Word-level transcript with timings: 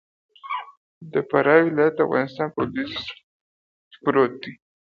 د 1.11 1.13
فراه 1.29 1.63
ولايت 1.67 1.93
د 1.95 1.99
افغانستان 2.07 2.47
په 2.55 2.61
لویدیځ 2.65 3.07
کی 3.91 3.97
پروت 4.03 4.31
دې. 4.41 4.51